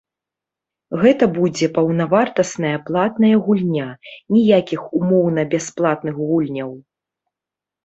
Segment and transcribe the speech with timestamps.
[1.01, 3.87] Гэта будзе паўнавартасная платная гульня,
[4.39, 6.77] ніякіх умоўна-бясплатных гульняў.